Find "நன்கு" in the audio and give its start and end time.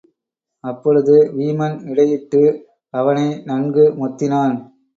3.45-3.85